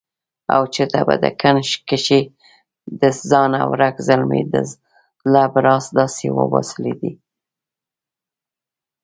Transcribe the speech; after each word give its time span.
او 0.55 0.61
چرته 0.73 0.99
په 1.09 1.15
دکن 1.23 1.55
کښې 1.89 2.19
دځانه 3.01 3.61
ورک 3.71 3.95
زلمي 4.07 4.41
دزړه 4.53 5.43
بړاس 5.53 5.85
داسې 5.99 6.25
وباسلے 6.37 6.93
دے 7.01 7.11